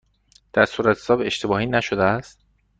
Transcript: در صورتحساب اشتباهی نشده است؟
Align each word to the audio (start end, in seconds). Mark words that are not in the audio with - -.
در 0.53 0.65
صورتحساب 0.65 1.21
اشتباهی 1.21 1.65
نشده 1.65 2.03
است؟ 2.03 2.39